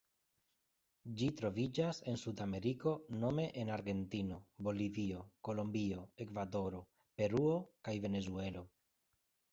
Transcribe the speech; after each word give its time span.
Ĝi 1.17 1.27
troviĝas 1.41 1.99
en 2.11 2.17
Sudameriko 2.21 2.93
nome 3.25 3.45
en 3.65 3.71
Argentino, 3.75 4.39
Bolivio, 4.69 5.21
Kolombio, 5.49 6.03
Ekvadoro, 6.27 6.83
Peruo 7.21 7.55
kaj 7.89 7.99
Venezuelo. 8.09 8.69